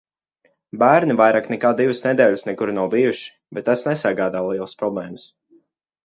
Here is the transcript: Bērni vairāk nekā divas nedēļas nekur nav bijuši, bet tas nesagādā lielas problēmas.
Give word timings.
Bērni 0.83 1.15
vairāk 1.17 1.49
nekā 1.53 1.69
divas 1.81 1.99
nedēļas 2.05 2.43
nekur 2.47 2.71
nav 2.77 2.89
bijuši, 2.93 3.27
bet 3.57 3.67
tas 3.67 3.83
nesagādā 3.89 4.41
lielas 4.47 4.73
problēmas. 4.81 5.27